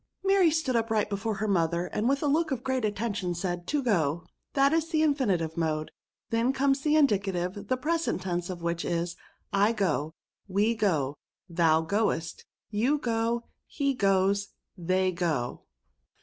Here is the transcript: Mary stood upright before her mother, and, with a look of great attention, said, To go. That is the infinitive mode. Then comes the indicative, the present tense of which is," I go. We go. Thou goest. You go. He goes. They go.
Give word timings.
Mary 0.23 0.49
stood 0.49 0.75
upright 0.75 1.11
before 1.11 1.35
her 1.35 1.47
mother, 1.47 1.85
and, 1.85 2.09
with 2.09 2.23
a 2.23 2.27
look 2.27 2.49
of 2.49 2.63
great 2.63 2.83
attention, 2.83 3.35
said, 3.35 3.67
To 3.67 3.83
go. 3.83 4.25
That 4.53 4.73
is 4.73 4.89
the 4.89 5.03
infinitive 5.03 5.55
mode. 5.55 5.91
Then 6.31 6.53
comes 6.53 6.81
the 6.81 6.95
indicative, 6.95 7.67
the 7.67 7.77
present 7.77 8.23
tense 8.23 8.49
of 8.49 8.63
which 8.63 8.83
is," 8.83 9.15
I 9.69 9.73
go. 9.73 10.15
We 10.47 10.73
go. 10.73 11.19
Thou 11.47 11.81
goest. 11.81 12.45
You 12.71 12.97
go. 12.97 13.43
He 13.67 13.93
goes. 13.93 14.47
They 14.75 15.11
go. 15.11 15.65